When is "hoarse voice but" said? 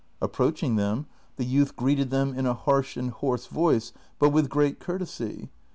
3.11-4.31